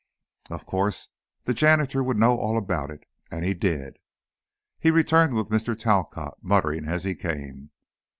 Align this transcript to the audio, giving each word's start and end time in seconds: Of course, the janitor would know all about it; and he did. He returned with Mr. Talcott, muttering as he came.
Of 0.49 0.65
course, 0.65 1.09
the 1.43 1.53
janitor 1.53 2.01
would 2.03 2.17
know 2.17 2.35
all 2.35 2.57
about 2.57 2.89
it; 2.89 3.03
and 3.29 3.45
he 3.45 3.53
did. 3.53 3.99
He 4.79 4.89
returned 4.89 5.35
with 5.35 5.49
Mr. 5.49 5.77
Talcott, 5.77 6.39
muttering 6.41 6.85
as 6.85 7.03
he 7.03 7.13
came. 7.13 7.69